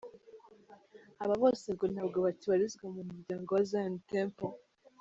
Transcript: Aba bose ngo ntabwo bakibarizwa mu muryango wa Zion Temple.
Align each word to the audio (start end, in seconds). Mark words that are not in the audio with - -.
Aba 1.23 1.35
bose 1.43 1.65
ngo 1.73 1.85
ntabwo 1.93 2.17
bakibarizwa 2.25 2.85
mu 2.95 3.01
muryango 3.09 3.49
wa 3.55 3.63
Zion 3.69 3.93
Temple. 4.11 4.53